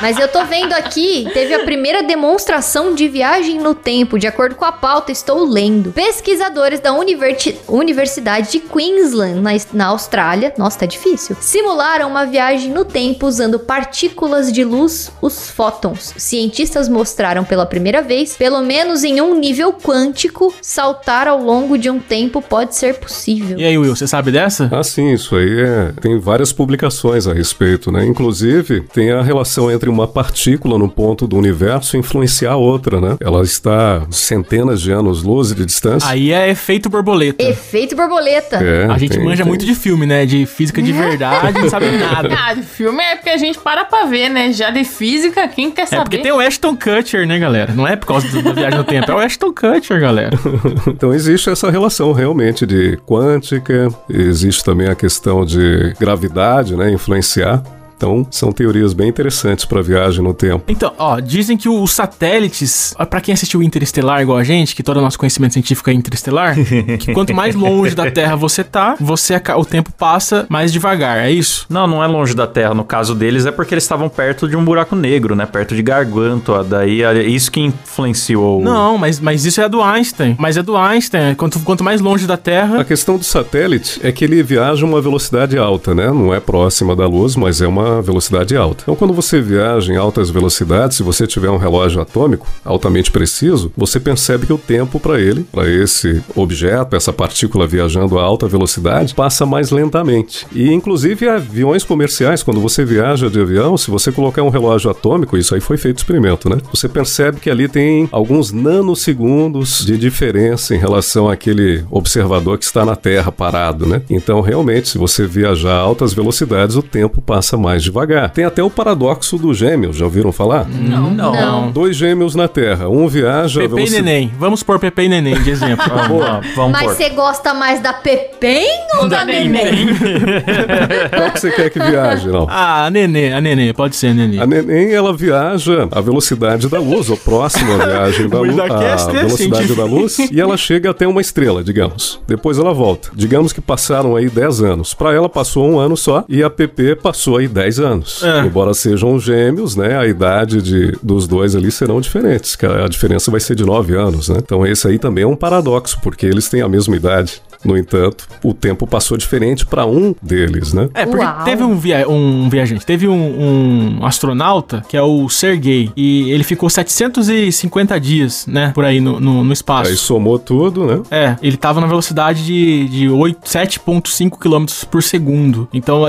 [0.00, 4.54] Mas eu tô vendo aqui, teve a primeira demonstração de viagem no tempo, de acordo
[4.54, 5.92] com a pauta, estou lendo.
[5.92, 12.70] Pesquisadores da Universi- Universidade de Queensland, na, na Austrália, nossa, tá difícil, simularam uma viagem
[12.70, 16.14] no tempo usando partículas de luz, os fótons.
[16.16, 21.90] Cientistas mostraram pela primeira vez, pelo menos em um nível quântico, saltar ao longo de
[21.90, 23.58] um tempo pode ser possível.
[23.58, 24.68] E aí, Will, você sabe dessa?
[24.72, 25.92] Ah, sim, isso aí é.
[26.00, 28.04] Tem várias publicações a respeito, né?
[28.06, 33.16] Inclusive, tem a relação entre uma partícula no ponto do universo influenciar a outra, né?
[33.20, 36.08] Ela está centenas de anos-luz de distância.
[36.08, 37.42] Aí é efeito borboleta.
[37.42, 38.56] Efeito borboleta.
[38.56, 40.24] É, A gente tem- manja tem- muito de filme, né?
[40.24, 42.30] De física de verdade, não sabe nada.
[42.38, 44.52] Ah, de filme é porque a gente para pra ver, né?
[44.62, 46.02] Já de física, quem quer É saber?
[46.04, 47.72] porque tem o Ashton Kutcher, né, galera?
[47.74, 50.36] Não é por causa do- da viagem no tempo, é o Ashton Kutcher, galera.
[50.86, 56.92] Então existe essa relação realmente de quântica, existe também a questão de gravidade, né?
[56.92, 57.62] Influenciar.
[58.02, 60.64] Então são teorias bem interessantes para viagem no tempo.
[60.66, 64.82] Então, ó, dizem que os satélites, ó, pra quem assistiu Interestelar igual a gente, que
[64.82, 66.56] todo o nosso conhecimento científico é interestelar,
[66.98, 71.30] que quanto mais longe da Terra você tá, você o tempo passa mais devagar, é
[71.30, 71.64] isso?
[71.70, 72.74] Não, não é longe da Terra.
[72.74, 75.46] No caso deles é porque eles estavam perto de um buraco negro, né?
[75.46, 76.64] Perto de Gargantua.
[76.64, 78.60] Daí é isso que influenciou.
[78.60, 80.34] o- Não, mas, mas isso é do Einstein.
[80.38, 81.34] Mas é do Einstein.
[81.36, 82.84] Quanto, quanto mais longe da A Terra.
[82.84, 86.08] questão do satélite é que ele viaja a uma velocidade alta, né?
[86.08, 88.82] Não é próxima da luz, mas é uma velocidade alta.
[88.82, 93.72] Então, quando você viaja em altas velocidades, se você tiver um relógio atômico altamente preciso,
[93.76, 98.46] você percebe que o tempo para ele, para esse objeto, essa partícula viajando a alta
[98.48, 100.46] velocidade, passa mais lentamente.
[100.52, 105.36] E, inclusive, aviões comerciais, quando você viaja de avião, se você colocar um relógio atômico,
[105.36, 106.58] isso aí foi feito experimento, né?
[106.72, 112.84] Você percebe que ali tem alguns nanosegundos de diferença em relação àquele observador que está
[112.84, 114.02] na Terra parado, né?
[114.08, 118.30] Então, realmente, se você viajar a altas velocidades, o tempo passa mais devagar.
[118.30, 120.66] Tem até o paradoxo do gêmeo, já ouviram falar?
[120.68, 121.70] Não, Não.
[121.70, 124.04] Dois gêmeos na Terra, um viaja Pepe e velocidade...
[124.04, 124.32] Neném.
[124.38, 125.82] Vamos pôr Pepe e Neném de exemplo.
[125.92, 128.66] Vamos, vamos Mas você gosta mais da Pepem
[128.98, 129.88] ou da Neném?
[131.14, 132.46] Qual que você quer que viaje, não?
[132.48, 134.38] ah, a Nenê, a Nenê, pode ser a Nenê.
[134.38, 138.64] A neném, ela viaja a velocidade da luz, ou próximo à viagem da luz, a
[138.64, 139.74] é velocidade científico.
[139.74, 142.20] da luz, e ela chega até uma estrela, digamos.
[142.26, 143.10] Depois ela volta.
[143.14, 144.94] Digamos que passaram aí 10 anos.
[144.94, 148.22] Para ela passou um ano só, e a PP passou aí 10 anos.
[148.22, 148.40] É.
[148.40, 152.88] Embora sejam gêmeos, né, a idade de, dos dois ali serão diferentes, que a a
[152.88, 154.38] diferença vai ser de 9 anos, né?
[154.38, 157.40] Então esse aí também é um paradoxo, porque eles têm a mesma idade.
[157.64, 160.88] No entanto, o tempo passou diferente para um deles, né?
[160.94, 161.44] É, porque Uau.
[161.44, 166.42] teve um, via um viajante, teve um, um astronauta, que é o Sergei, e ele
[166.44, 169.90] ficou 750 dias, né, por aí no, no, no espaço.
[169.90, 171.02] Aí somou tudo, né?
[171.10, 175.68] É, ele tava na velocidade de, de 8 7.5 km por segundo.
[175.72, 176.02] Então,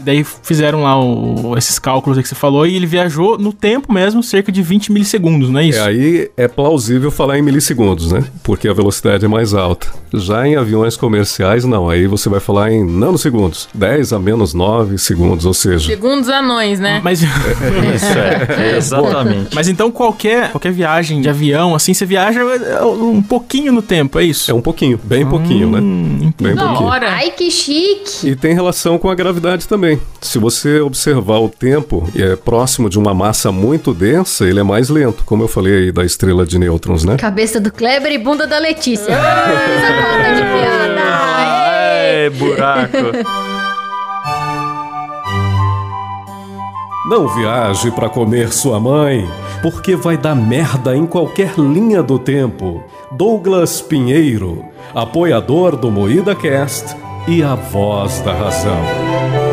[0.00, 3.92] daí fizeram lá o- esses cálculos aí que você falou e ele viajou no tempo
[3.92, 5.78] mesmo, cerca de 20 milissegundos, não é isso?
[5.78, 8.24] É, aí é plausível falar em milissegundos, né?
[8.42, 9.88] Porque a velocidade é mais alta.
[10.12, 11.88] Já em aviões comerciais, não.
[11.88, 13.68] Aí você vai falar em nanosegundos.
[13.74, 15.86] 10 a menos 9 segundos, ou seja...
[15.86, 17.00] Segundos anões, né?
[17.02, 17.22] Mas,
[17.92, 19.54] Isso é, exatamente.
[19.54, 24.18] mas então qualquer, qualquer viagem de avião, assim, você viaja é, um pouquinho no tempo,
[24.18, 24.50] é isso?
[24.50, 25.80] É um pouquinho, bem pouquinho, né?
[25.80, 26.88] Hum, Bem Da pouquinho.
[26.88, 27.10] hora.
[27.10, 28.28] Ai, que chique.
[28.28, 30.00] E tem relação com a gravidade também.
[30.20, 34.62] Se você observar o tempo e é próximo de uma massa muito densa, ele é
[34.62, 37.16] mais lento, como eu falei aí da estrela de nêutrons, né?
[37.16, 39.06] Cabeça do Kleber e bunda da Letícia.
[39.06, 40.89] Fiz a conta de piada.
[41.10, 42.96] É, buraco.
[47.08, 49.28] Não viaje para comer sua mãe,
[49.62, 52.84] porque vai dar merda em qualquer linha do tempo.
[53.10, 56.96] Douglas Pinheiro, apoiador do Moída Cast
[57.26, 59.49] e a voz da razão.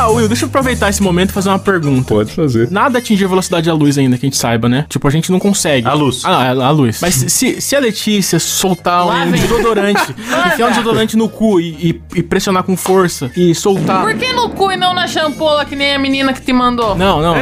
[0.00, 2.14] Ah, Will, deixa eu aproveitar esse momento e fazer uma pergunta.
[2.14, 2.70] Pode fazer.
[2.70, 4.86] Nada atingiu a velocidade da luz ainda, que a gente saiba, né?
[4.88, 5.86] Tipo, a gente não consegue.
[5.86, 6.22] A luz.
[6.24, 7.00] Ah, a, a luz.
[7.02, 9.40] Mas se, se a Letícia soltar Lá um vem.
[9.42, 10.14] desodorante,
[10.52, 14.02] enfiar um desodorante no cu e, e- e pressionar com força e soltar.
[14.02, 16.94] Por que no cu e não na champola, que nem a menina que te mandou?
[16.96, 17.34] Não, não.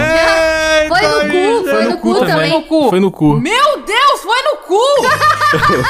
[0.89, 2.51] Foi no cu, foi no cu Foi também.
[2.51, 2.89] no cu.
[2.91, 3.35] Foi no cu.
[3.39, 4.79] Meu Deus, foi no cu!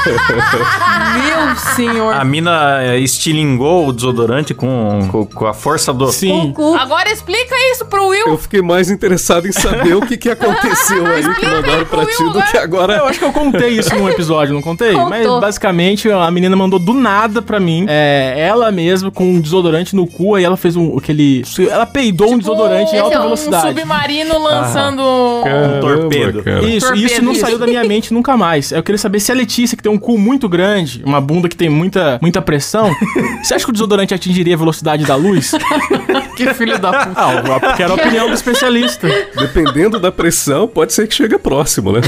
[1.15, 2.13] Meu senhor.
[2.13, 6.11] A mina é, estilingou o desodorante com, com, com a força do...
[6.11, 6.53] Sim.
[6.59, 6.75] Cu.
[6.75, 8.27] Agora explica isso pro Will.
[8.27, 12.21] Eu fiquei mais interessado em saber o que, que aconteceu aí que mandaram pra ti
[12.21, 12.97] do que agora.
[12.97, 14.91] Eu acho que eu contei isso num episódio, não contei?
[14.91, 15.09] Contou.
[15.09, 17.85] Mas basicamente a menina mandou do nada pra mim.
[17.87, 21.43] É, ela mesma com um desodorante no cu, aí ela fez um aquele.
[21.69, 23.67] Ela peidou um desodorante em alta é um Um velocidade.
[23.79, 25.41] submarino lançando.
[25.45, 26.43] Caramba, torpedo.
[26.43, 26.65] cara.
[26.65, 27.41] Isso, Torpedo, isso não isso.
[27.41, 28.73] saiu da minha mente nunca mais.
[28.73, 31.55] Eu queria saber se a Letícia, que tem um cu muito grande, uma bunda que
[31.55, 32.93] tem muita, muita pressão,
[33.41, 35.53] você acha que o desodorante atingiria a velocidade da luz?
[36.35, 37.19] Que filho da puta.
[37.19, 39.07] Ah, porque era a opinião do especialista.
[39.35, 42.01] Dependendo da pressão, pode ser que chegue próximo, né?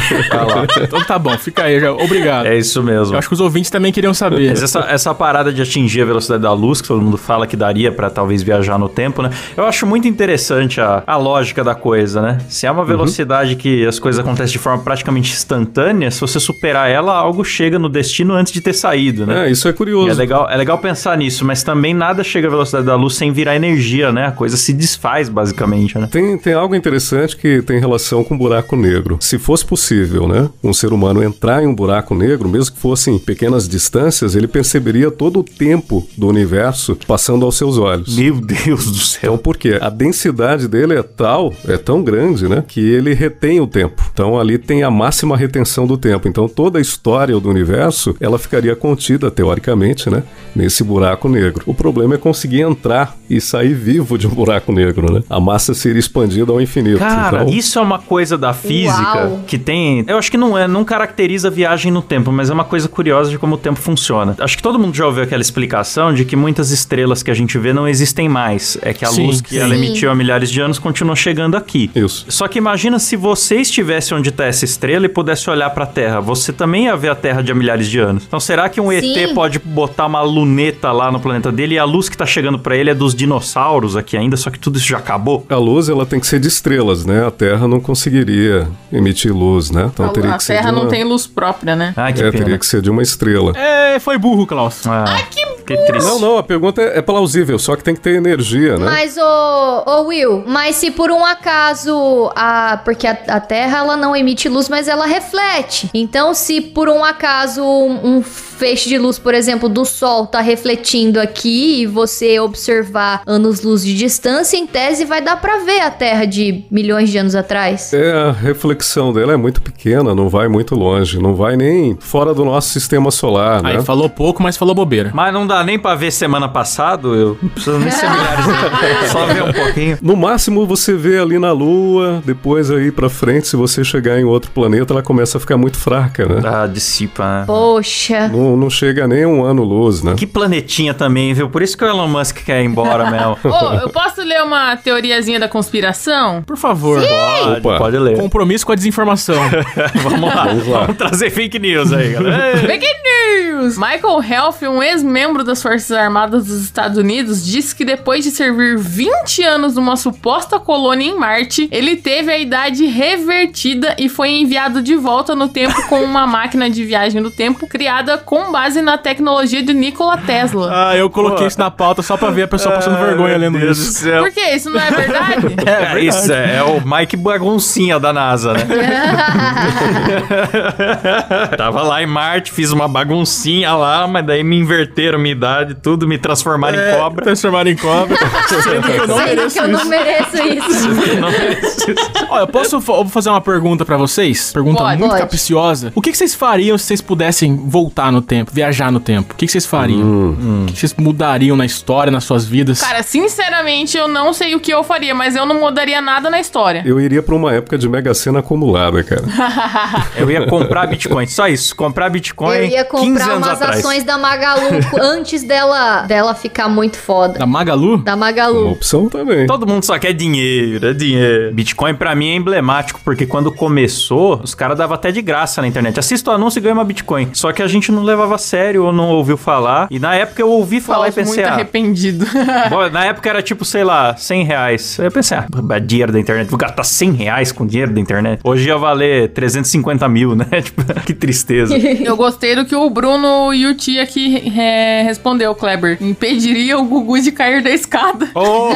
[0.82, 1.92] Então tá bom, fica aí, já.
[1.92, 2.46] obrigado.
[2.46, 3.14] É isso mesmo.
[3.14, 4.50] Eu acho que os ouvintes também queriam saber.
[4.50, 7.56] Mas essa, essa parada de atingir a velocidade da luz, que todo mundo fala que
[7.56, 9.30] daria pra talvez viajar no tempo, né?
[9.56, 12.38] Eu acho muito interessante a, a lógica da coisa, né?
[12.50, 16.90] Se é uma velocidade que as coisas acontecem de forma praticamente instantânea, se você superar
[16.90, 19.48] ela, algo chega no destino antes de ter saído, né?
[19.48, 20.10] É, isso é E curioso.
[20.10, 23.32] É legal, é legal pensar nisso, mas também nada chega à velocidade da luz sem
[23.32, 24.31] virar energia, né?
[24.32, 26.08] A coisa se desfaz, basicamente, né?
[26.10, 29.18] Tem, tem algo interessante que tem relação com o buraco negro.
[29.20, 33.20] Se fosse possível, né, um ser humano entrar em um buraco negro, mesmo que fossem
[33.20, 38.18] pequenas distâncias, ele perceberia todo o tempo do universo passando aos seus olhos.
[38.18, 39.20] Meu Deus do céu.
[39.24, 39.78] Então, por quê?
[39.82, 44.02] A densidade dele é tal, é tão grande, né, que ele retém o tempo.
[44.14, 46.28] Então, ali tem a máxima retenção do tempo.
[46.28, 50.24] Então, toda a história do universo, ela ficaria contida, teoricamente, né,
[50.56, 51.64] nesse buraco negro.
[51.66, 55.24] O problema é conseguir entrar e sair vivo de um buraco negro, né?
[55.30, 57.00] A massa seria expandida ao infinito.
[57.00, 59.42] Cara, então, isso é uma coisa da física Uau.
[59.46, 60.04] que tem.
[60.08, 62.88] Eu acho que não é, não caracteriza a viagem no tempo, mas é uma coisa
[62.88, 64.36] curiosa de como o tempo funciona.
[64.40, 67.58] Acho que todo mundo já ouviu aquela explicação de que muitas estrelas que a gente
[67.58, 68.78] vê não existem mais.
[68.82, 69.60] É que a Sim, luz que sim.
[69.60, 71.90] ela emitiu há milhares de anos continua chegando aqui.
[71.96, 72.26] Isso.
[72.30, 75.88] Só que imagina se você estivesse onde está essa estrela e pudesse olhar para a
[75.88, 76.20] Terra.
[76.22, 78.24] Você também ia ver a Terra de há milhares de anos.
[78.28, 79.18] Então será que um Sim.
[79.18, 82.60] ET pode botar uma luneta lá no planeta dele e a luz que tá chegando
[82.60, 85.46] para ele é dos dinossauros aqui ainda, só que tudo isso já acabou?
[85.50, 87.26] A luz ela tem que ser de estrelas, né?
[87.26, 89.90] A Terra não conseguiria emitir luz, né?
[89.94, 90.84] Então teria a que ser Terra de uma...
[90.84, 91.94] não tem luz própria, né?
[91.96, 92.44] Ah, que É, pena.
[92.44, 93.54] teria que ser de uma estrela.
[93.58, 94.86] É, foi burro, Klaus.
[94.86, 95.42] Ah, que,
[95.86, 96.06] triste.
[96.08, 98.86] Não, não, a pergunta é, é plausível, só que tem que ter energia, né?
[98.86, 102.82] Mas, ô, ô Will, mas se por um acaso a.
[102.84, 105.90] Porque a, a Terra ela não emite luz, mas ela reflete.
[105.94, 110.42] Então, se por um acaso um, um feixe de luz, por exemplo, do Sol tá
[110.42, 115.92] refletindo aqui e você observar anos-luz de distância, em tese vai dar pra ver a
[115.92, 117.94] Terra de milhões de anos atrás.
[117.94, 122.34] É, a reflexão dela é muito pequena, não vai muito longe, não vai nem fora
[122.34, 123.74] do nosso sistema solar, né?
[123.78, 125.12] Aí falou pouco, mas falou bobeira.
[125.14, 129.08] Mas não dá nem pra ver semana passada, eu não preciso nem ser milhares, de-
[129.12, 129.98] só ver um pouquinho.
[130.02, 134.24] No máximo você vê ali na Lua, depois aí pra frente, se você chegar em
[134.24, 136.42] outro planeta, ela começa a ficar muito fraca, né?
[136.44, 137.44] Ah, dissipa, né?
[137.46, 138.28] Poxa.
[138.30, 140.16] Não, não chega nem um ano luz, né?
[140.18, 141.50] Que planetinha também, viu?
[141.50, 143.38] Por isso que o Elon Musk quer ir embora mesmo.
[143.82, 146.42] Eu posso ler uma teoriazinha da conspiração?
[146.44, 147.02] Por favor.
[147.02, 147.78] Pode, Opa.
[147.78, 148.18] pode ler.
[148.18, 149.36] Compromisso com a desinformação.
[150.04, 150.46] Vamos lá.
[150.46, 150.80] Vamos lá.
[150.82, 152.58] Vamos trazer fake news aí, galera.
[152.66, 153.78] Fake news!
[153.78, 158.78] Michael Helf, um ex-membro das Forças Armadas dos Estados Unidos disse que depois de servir
[158.78, 164.82] 20 anos numa suposta colônia em Marte, ele teve a idade revertida e foi enviado
[164.82, 168.98] de volta no tempo com uma máquina de viagem no tempo criada com base na
[168.98, 170.90] tecnologia de Nikola Tesla.
[170.90, 173.81] Ah, eu coloquei isso na pauta só pra ver a pessoa passando vergonha lendo Deus
[173.84, 174.00] do isso.
[174.04, 174.24] céu.
[174.24, 174.56] Por quê?
[174.56, 175.42] Isso não é verdade?
[175.66, 178.66] É, isso, é, é o Mike Baguncinha da NASA, né?
[181.58, 186.08] Tava lá em Marte, fiz uma baguncinha lá, mas daí me inverteram minha idade, tudo,
[186.08, 187.24] me transformaram em cobra.
[187.26, 188.18] Transformado em cobra.
[188.48, 189.90] Sendo que eu não mereço que eu não isso.
[189.90, 190.90] mereço isso.
[191.20, 192.12] Não mereço isso.
[192.30, 194.52] Olha, eu posso fa- eu vou fazer uma pergunta pra vocês?
[194.52, 195.00] Pergunta Pode.
[195.00, 195.22] muito Pode.
[195.22, 195.92] capciosa.
[195.96, 199.34] O que, que vocês fariam se vocês pudessem voltar no tempo, viajar no tempo?
[199.34, 200.02] O que, que vocês fariam?
[200.02, 202.82] O que, que vocês mudariam na história, nas suas vidas?
[202.82, 203.61] Cara, sinceramente,
[203.98, 206.82] eu não sei o que eu faria, mas eu não mudaria nada na história.
[206.86, 209.24] Eu iria pra uma época de Mega Sena acumulada, cara.
[210.18, 211.76] Eu ia comprar Bitcoin, só isso.
[211.76, 213.80] Comprar Bitcoin Eu ia 15 comprar anos umas atrás.
[213.80, 214.70] ações da Magalu
[215.00, 217.40] antes dela, dela ficar muito foda.
[217.40, 217.98] Da Magalu?
[217.98, 218.72] Da Uma Magalu.
[218.72, 219.46] opção também.
[219.48, 221.54] Todo mundo só quer dinheiro, é dinheiro.
[221.54, 225.68] Bitcoin pra mim é emblemático, porque quando começou, os caras davam até de graça na
[225.68, 226.00] internet.
[226.00, 227.30] Assista o anúncio e ganha uma Bitcoin.
[227.34, 229.88] Só que a gente não levava a sério ou não ouviu falar.
[229.90, 232.26] E na época eu ouvi falar e pensei, muito ah, arrependido.
[232.70, 234.98] Bom, na época era tipo, sei lá, 100 reais.
[235.00, 235.48] Aí eu pensei, ah,
[235.80, 236.50] dinheiro da internet.
[236.50, 238.40] Vou gastar 100 reais com dinheiro da internet.
[238.44, 240.46] Hoje ia valer 350 mil, né?
[240.62, 241.76] Tipo, que tristeza.
[241.78, 245.98] Eu gostei do que o Bruno Yuti aqui é, respondeu, Kleber.
[246.00, 248.30] Impediria o Gugu de cair da escada.
[248.36, 248.70] Oh!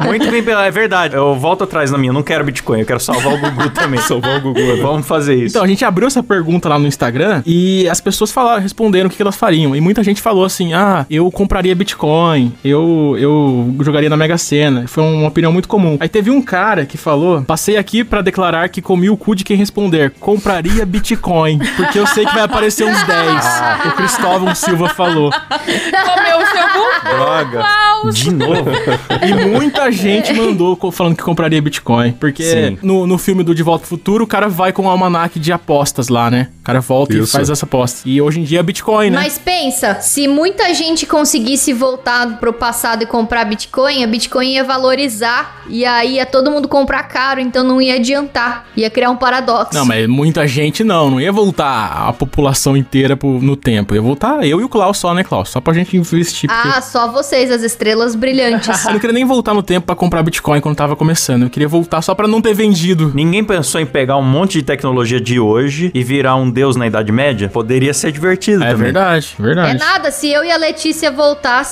[0.04, 1.14] Muito bem, é verdade.
[1.16, 2.10] Eu volto atrás na minha.
[2.10, 4.00] Eu não quero Bitcoin, eu quero salvar o Gugu também.
[4.00, 4.76] Salvar o Gugu, né?
[4.82, 5.56] Vamos fazer isso.
[5.56, 9.12] Então, a gente abriu essa pergunta lá no Instagram e as pessoas falaram, responderam o
[9.12, 9.74] que elas fariam.
[9.76, 11.99] E muita gente falou assim: ah, eu compraria Bitcoin,
[12.64, 14.86] eu, eu jogaria na Mega Sena.
[14.86, 15.96] Foi uma opinião muito comum.
[16.00, 19.44] Aí teve um cara que falou: passei aqui pra declarar que comi o cu de
[19.44, 23.44] quem responder, compraria Bitcoin, porque eu sei que vai aparecer uns 10.
[23.86, 25.30] o Cristóvão Silva falou.
[25.30, 27.16] Comeu o seu Gugu.
[27.16, 27.64] Droga.
[28.12, 28.70] De novo.
[29.22, 32.12] E muita gente mandou falando que compraria Bitcoin.
[32.12, 32.78] Porque Sim.
[32.82, 35.52] no, no filme do De Volta ao Futuro, o cara vai com um almanac de
[35.52, 36.48] apostas lá, né?
[36.60, 37.32] O cara volta e Isso.
[37.32, 38.08] faz essa aposta.
[38.08, 39.18] E hoje em dia é Bitcoin, né?
[39.18, 41.89] Mas pensa, se muita gente conseguisse voltar
[42.40, 47.02] pro passado e comprar Bitcoin, a Bitcoin ia valorizar e aí ia todo mundo comprar
[47.04, 48.66] caro, então não ia adiantar.
[48.76, 49.74] Ia criar um paradoxo.
[49.74, 51.10] Não, mas muita gente não.
[51.10, 53.94] Não ia voltar a população inteira pro- no tempo.
[53.94, 55.48] Ia voltar eu e o Klaus só, né, Klaus?
[55.48, 56.50] Só pra gente investir.
[56.50, 58.68] Porque Ah, só vocês, as estrelas brilhantes.
[58.84, 61.42] eu não queria nem voltar no tempo pra comprar Bitcoin quando tava começando.
[61.44, 63.12] Eu queria voltar só pra não ter vendido.
[63.14, 66.86] Ninguém pensou em pegar um monte de tecnologia de hoje e virar um deus na
[66.86, 67.48] Idade Média?
[67.48, 68.84] Poderia ser divertido É também.
[68.84, 69.78] verdade, É verdade.
[69.78, 71.10] nada, se eu e a Letícia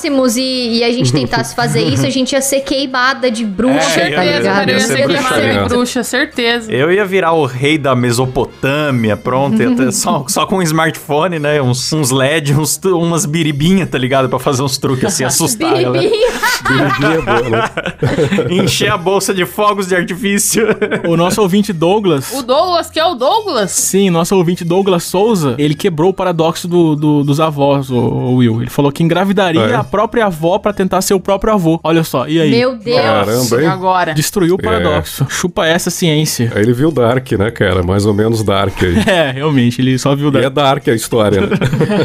[0.09, 4.01] voltássemos e, e a gente tentasse fazer isso, a gente ia ser queimada de bruxa,
[4.01, 4.69] É, tá ligado?
[4.71, 5.63] eu ia ser queimada né?
[5.63, 6.73] de bruxa, certeza.
[6.73, 9.61] Eu ia virar o rei da Mesopotâmia, pronto.
[9.61, 11.61] ia ter só, só com um smartphone, né?
[11.61, 14.29] Uns, uns LED, uns, umas biribinhas, tá ligado?
[14.29, 15.73] Pra fazer uns truques assim, assustar.
[15.75, 16.29] Biribinha.
[16.69, 18.63] Biribinha é né?
[18.63, 20.67] Encher a bolsa de fogos de artifício.
[21.09, 22.33] O nosso ouvinte Douglas.
[22.33, 23.71] O Douglas, que é o Douglas?
[23.71, 28.37] Sim, nosso ouvinte Douglas Souza, ele quebrou o paradoxo do, do- dos avós, o, o
[28.37, 28.61] Will.
[28.63, 29.75] Ele falou que engravidaria é?
[29.75, 31.81] a própria avó pra tentar ser o próprio avô.
[31.83, 32.51] Olha só, e aí?
[32.51, 33.01] Meu Deus.
[33.01, 33.69] Caramba, hein?
[33.69, 34.15] Agora.
[34.15, 35.27] Destruiu o paradoxo.
[35.29, 36.53] Chupa essa ciência.
[36.55, 37.83] Aí ele viu Dark, né, cara?
[37.83, 38.99] Mais ou menos Dark aí.
[39.09, 40.41] É, realmente, ele só viu E da...
[40.41, 41.57] é Dark a história, né?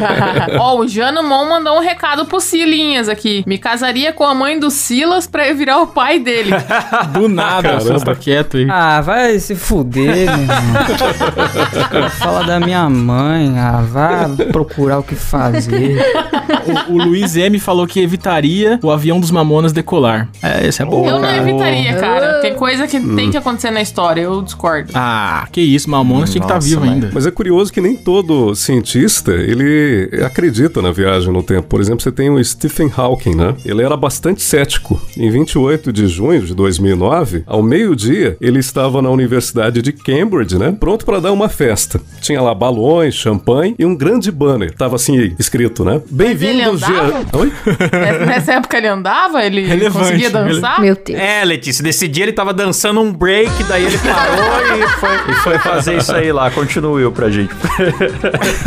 [0.57, 3.43] Ó, o Janomon mandou um recado pro Silinhas aqui.
[3.45, 6.51] Me casaria com a mãe do Silas pra eu virar o pai dele.
[7.13, 7.63] do nada.
[7.63, 7.81] Caramba.
[7.81, 8.67] Silas tá quieto aí.
[8.69, 12.09] Ah, vai se fuder, meu irmão.
[12.11, 13.53] Fala da minha mãe.
[13.57, 15.97] Ah, vá procurar o que fazer.
[16.87, 20.29] O, o Luiz M falou que evitaria o avião dos Mamonas decolar.
[20.41, 21.05] É, esse é bom.
[21.05, 21.37] Eu não cara.
[21.37, 22.35] evitaria, cara.
[22.37, 22.41] Oh.
[22.41, 24.91] Tem coisa que tem que acontecer na história, eu discordo.
[24.93, 27.11] Ah, que isso, Mamonas tinha que estar Nossa, vivo mas- ainda.
[27.13, 31.67] Mas é curioso que nem todo cientista, ele acredita na viagem no tempo.
[31.67, 33.55] Por exemplo, você tem o Stephen Hawking, né?
[33.65, 35.01] Ele era bastante cético.
[35.17, 40.75] Em 28 de junho de 2009, ao meio-dia, ele estava na Universidade de Cambridge, né?
[40.79, 41.99] Pronto para dar uma festa.
[42.21, 44.73] Tinha lá balões, champanhe e um grande banner.
[44.75, 46.01] Tava assim escrito, né?
[46.09, 46.81] Bem-vindos?
[46.81, 47.51] Jean- Oi?
[48.25, 49.43] Nessa- época ele andava?
[49.43, 50.79] Ele Relevante, conseguia dançar?
[50.81, 51.19] Meu Deus.
[51.19, 55.35] É, Letícia, nesse dia ele tava dançando um break, daí ele parou e, foi, e
[55.35, 56.49] foi fazer isso aí lá.
[56.51, 57.53] Continue pra gente.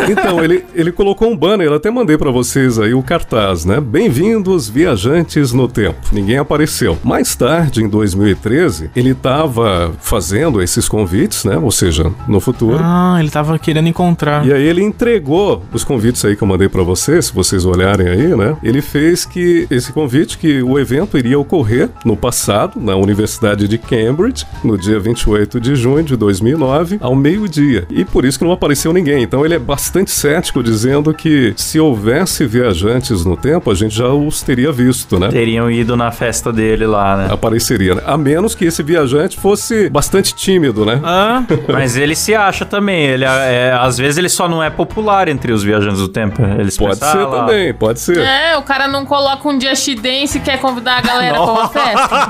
[0.08, 3.80] Então, ele, ele colocou um banner, eu até mandei pra vocês aí o cartaz, né?
[3.80, 5.96] Bem-vindos, viajantes no tempo.
[6.12, 6.98] Ninguém apareceu.
[7.02, 11.56] Mais tarde, em 2013, ele estava fazendo esses convites, né?
[11.58, 12.78] Ou seja, no futuro.
[12.80, 14.46] Ah, ele tava querendo encontrar.
[14.46, 18.08] E aí ele entregou os convites aí que eu mandei pra vocês, se vocês olharem
[18.08, 18.56] aí, né?
[18.62, 18.95] Ele fez
[19.28, 24.78] que esse convite que o evento iria ocorrer no passado, na Universidade de Cambridge, no
[24.78, 27.86] dia 28 de junho de 2009, ao meio-dia.
[27.90, 29.22] E por isso que não apareceu ninguém.
[29.22, 34.08] Então ele é bastante cético dizendo que se houvesse viajantes no tempo, a gente já
[34.08, 35.28] os teria visto, né?
[35.28, 37.28] Teriam ido na festa dele lá, né?
[37.30, 38.02] Apareceria, né?
[38.06, 41.00] A menos que esse viajante fosse bastante tímido, né?
[41.04, 43.04] Ah, Mas ele se acha também.
[43.06, 46.40] Ele é, às vezes ele só não é popular entre os viajantes do tempo.
[46.58, 48.18] Eles Pode pensam, ser "Ah, lá, também, pode ser.
[48.18, 51.68] É, o cara não coloca um Just Dance e quer convidar a galera pra uma
[51.68, 52.28] festa.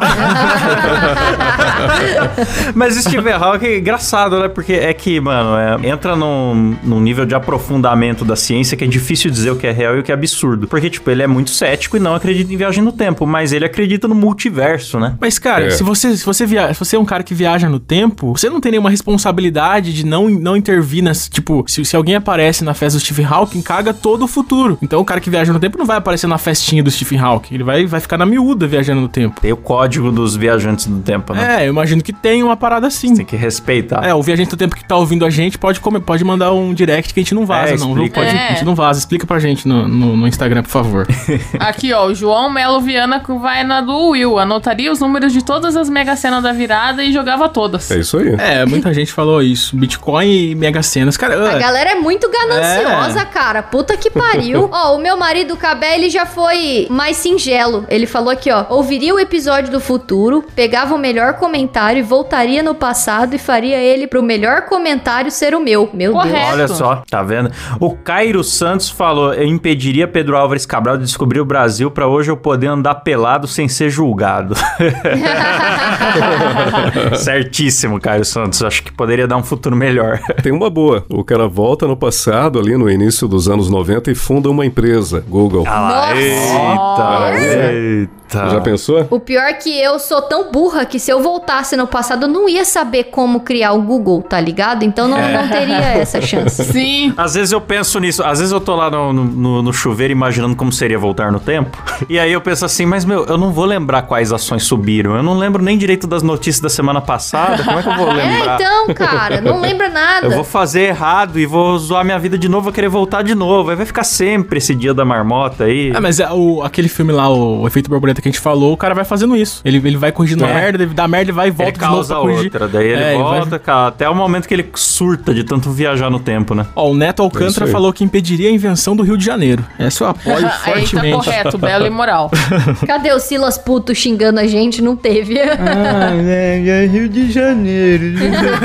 [2.75, 4.49] Mas Steve Hawking é engraçado, né?
[4.49, 8.87] Porque é que, mano, é- entra num, num nível de aprofundamento da ciência que é
[8.87, 10.67] difícil dizer o que é real e o que é absurdo.
[10.69, 13.65] Porque, tipo, ele é muito cético e não acredita em viagem no tempo, mas ele
[13.65, 15.15] acredita no multiverso, né?
[15.21, 15.71] mas cara, É.
[15.71, 18.49] se você se você via, se você é um cara que viaja no tempo, você
[18.49, 22.75] não tem nenhuma responsabilidade de não, não intervir nas, tipo, se, se alguém aparece na
[22.75, 24.79] festa do Stephen Hawking, caga todo o futuro.
[24.83, 27.55] Então o cara que viaja no tempo não vai aparecer na festinha do Stephen Hawking,
[27.55, 29.41] ele vai vai ficar na miúda viajando no tempo.
[29.41, 31.63] Tem o código dos viajantes do tempo, né?
[31.63, 33.15] É, eu imagino que tem uma parada assim.
[33.15, 34.05] Tem que respeitar.
[34.07, 36.75] É, o viajante do tempo que tá ouvindo a gente pode, come- pode mandar um
[36.75, 37.95] direct que a gente não vaza, É, não.
[37.95, 38.11] viu?
[38.11, 38.49] Pode, É.
[38.49, 38.99] A gente não vaza.
[38.99, 41.07] Explica pra gente no, no, no Instagram, por favor.
[41.59, 44.39] Aqui, ó, o João Melo Viana que vai na do Will.
[44.39, 47.91] Anotaria os números de todas as Mega Sena da virada e jogava todas.
[47.91, 48.35] É isso aí.
[48.39, 49.77] é, muita gente falou isso.
[49.77, 51.17] Bitcoin e Mega Senas.
[51.17, 53.25] Cara, A galera é muito gananciosa, É.
[53.25, 53.63] cara.
[53.63, 54.69] Puta que pariu.
[54.73, 57.85] ó, o meu marido Cabé, ele já foi mais singelo.
[57.89, 58.67] Ele falou aqui, ó.
[58.69, 63.79] Ouviria o episódio do futuro, pegava o melhor comentário e voltaria no passado e faria
[63.79, 65.89] ele pro melhor comentário ser o meu.
[65.93, 66.37] Meu Correto.
[66.37, 66.53] Deus.
[66.53, 67.51] Olha só, tá vendo?
[67.81, 72.31] O Cairo Santos falou: eu impediria Pedro Álvares Cabral de descobrir o Brasil pra hoje
[72.31, 74.55] eu poder andar pelado sem ser julgado.
[77.17, 78.63] Certíssimo, Cairo Santos.
[78.63, 80.21] Acho que poderia dar um futuro melhor.
[80.43, 81.05] Tem uma boa.
[81.09, 85.25] O cara volta no passado, ali no início dos anos 90, e funda uma empresa,
[85.29, 85.65] Google.
[85.67, 86.16] Ah lá, Nossa.
[86.17, 88.17] Eita, eita.
[88.51, 89.07] Já pensou?
[89.09, 92.29] O pior é que eu sou tão burra que se eu voltasse no passado, eu
[92.29, 94.83] não ia saber como criar o Google, tá ligado?
[94.83, 96.65] Então não, não teria essa chance.
[96.73, 97.15] Sim.
[97.17, 100.57] Às vezes eu penso nisso, às vezes eu tô lá no, no, no chuveiro imaginando
[100.57, 101.77] como seria voltar no tempo.
[102.09, 105.17] E aí eu penso assim, mas meu, eu não vou lembrar quais ações subiram.
[105.17, 107.65] Eu não lembro nem direito das notícias da semana passada.
[107.65, 108.55] Como é que eu vou É, lembrar?
[108.55, 110.27] então, cara, não lembra nada.
[110.27, 113.35] Eu vou fazer errado e vou zoar minha vida de novo, vou querer voltar de
[113.35, 113.71] novo.
[113.71, 115.91] Aí vai ficar sempre esse dia da marmota aí.
[115.91, 118.73] É, mas é, o, aquele filme lá, o, o Efeito Borboleta que a gente falou,
[118.73, 119.61] o cara vai fazendo isso.
[119.65, 120.55] Ele, ele vai corrigindo a É.
[120.55, 122.45] merda, ele dá merda, ele vai e volta ele de novo causa pra corrigir.
[122.45, 125.69] outra, daí ele É, vai- volta, cara, até o momento que ele surta de tanto
[125.73, 126.65] viajar no tempo, né?
[126.77, 127.73] Ó, o Neto É Alcântara aí.
[127.73, 129.65] falou que impediria a invenção do Rio de Janeiro.
[129.81, 131.25] Essa eu apoio Aí tá fortemente.
[131.25, 132.31] correto, belo e moral.
[132.87, 134.81] Cadê o Silas Puto xingando a gente?
[134.81, 135.41] Não teve.
[135.41, 138.05] Ah, é, é Rio de Janeiro.
[138.05, 138.57] Rio de Janeiro.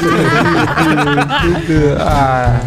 [2.02, 2.60] ah.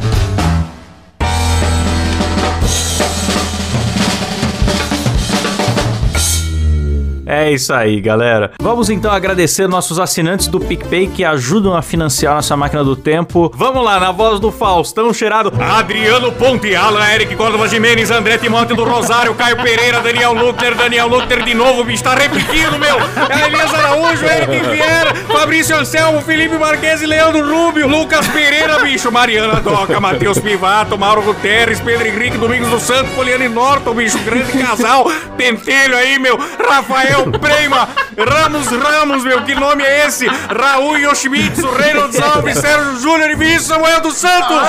[7.34, 8.52] É isso aí, galera.
[8.62, 13.50] Vamos então agradecer nossos assinantes do PicPay que ajudam a financiar nossa máquina do tempo.
[13.56, 15.52] Vamos lá, na voz do Faustão cheirado.
[15.60, 21.08] Adriano Ponte, Alan, Eric Córdova Jimenez, André Timóteo do Rosário, Caio Pereira, Daniel Lutter, Daniel
[21.08, 23.00] Lutter de novo, bicho, tá repetindo, meu.
[23.28, 29.10] É Elias Araújo, Eric Vieira, Fabrício Anselmo, Felipe Marques e Leandro Rubio, Lucas Pereira, bicho,
[29.10, 34.52] Mariana Doca, Matheus Pivato, Mauro Guterres, Pedro Henrique, Domingos do Santo, Poliane Norton, bicho, grande
[34.52, 40.26] casal, Pentelho aí, meu, Rafael Prema, Ramos Ramos, meu, que nome é esse?
[40.26, 44.62] Raul Yoshimitsu, Reynolds Alves, Sérgio Júnior e Vinícius Samuel dos Santos!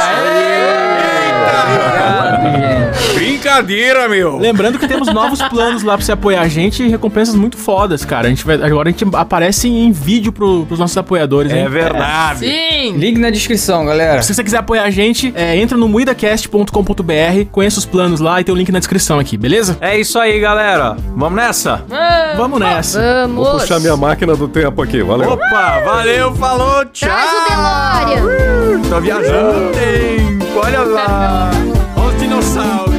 [1.34, 2.85] Eita!
[3.14, 4.38] Brincadeira, meu!
[4.38, 8.04] Lembrando que temos novos planos lá pra você apoiar a gente e recompensas muito fodas,
[8.04, 8.28] cara.
[8.28, 11.60] A gente vai, agora a gente aparece em vídeo pro, pros nossos apoiadores, hein?
[11.64, 12.40] É verdade.
[12.40, 12.94] Sim.
[12.98, 14.22] Link na descrição, galera.
[14.22, 18.44] Se você quiser apoiar a gente, é, entra no muidacast.com.br, conheça os planos lá e
[18.44, 19.78] tem o link na descrição aqui, beleza?
[19.80, 20.98] É isso aí, galera.
[21.16, 21.84] Vamos nessa?
[22.36, 23.02] Vamos nessa.
[23.02, 23.48] Vamos.
[23.48, 25.32] Vou puxar minha máquina do tempo aqui, valeu.
[25.32, 27.10] Opa, valeu, falou, tchau!
[27.10, 28.82] Traz o DeLorean.
[28.90, 31.50] Tô viajando no tempo, olha lá!
[31.98, 32.95] Olha os dinossauros!